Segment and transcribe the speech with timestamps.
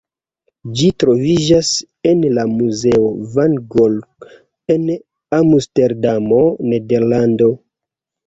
[0.77, 1.67] Ĝi troviĝas
[2.11, 4.31] en la muzeo Van Gogh
[4.77, 4.89] en
[5.41, 6.41] Amsterdamo,
[6.73, 7.51] Nederlando.